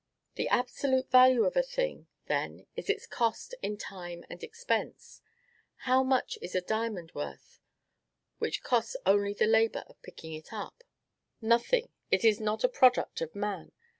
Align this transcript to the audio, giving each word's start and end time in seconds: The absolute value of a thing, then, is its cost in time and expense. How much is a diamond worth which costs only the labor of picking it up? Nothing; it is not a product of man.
The 0.33 0.47
absolute 0.49 1.11
value 1.11 1.43
of 1.45 1.55
a 1.55 1.61
thing, 1.61 2.07
then, 2.25 2.65
is 2.75 2.89
its 2.89 3.05
cost 3.05 3.53
in 3.61 3.77
time 3.77 4.25
and 4.31 4.43
expense. 4.43 5.21
How 5.85 6.01
much 6.01 6.39
is 6.41 6.55
a 6.55 6.61
diamond 6.61 7.11
worth 7.13 7.59
which 8.39 8.63
costs 8.63 8.97
only 9.05 9.33
the 9.35 9.45
labor 9.45 9.83
of 9.85 10.01
picking 10.01 10.33
it 10.33 10.51
up? 10.51 10.83
Nothing; 11.39 11.89
it 12.09 12.25
is 12.25 12.39
not 12.39 12.63
a 12.63 12.67
product 12.67 13.21
of 13.21 13.35
man. 13.35 13.73